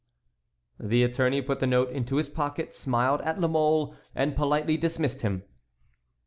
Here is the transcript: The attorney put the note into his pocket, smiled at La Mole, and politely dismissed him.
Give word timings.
The 0.79 1.03
attorney 1.03 1.43
put 1.43 1.59
the 1.59 1.67
note 1.67 1.91
into 1.91 2.15
his 2.15 2.27
pocket, 2.27 2.73
smiled 2.73 3.21
at 3.21 3.39
La 3.39 3.47
Mole, 3.47 3.93
and 4.15 4.35
politely 4.35 4.75
dismissed 4.75 5.21
him. 5.21 5.43